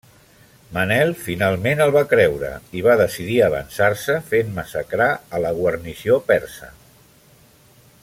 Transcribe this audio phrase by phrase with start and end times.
[0.77, 6.73] Manel finalment el va creure i va decidir avançar-se fent massacrar a la guarnició persa.